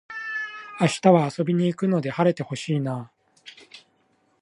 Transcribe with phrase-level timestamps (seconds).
[0.79, 3.13] 明日は遊びに行くので晴れて欲しいなあ